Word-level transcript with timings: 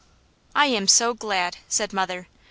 "I 0.55 0.65
am 0.65 0.87
so 0.87 1.13
glad!" 1.13 1.57
said 1.69 1.93
mother. 1.93 2.27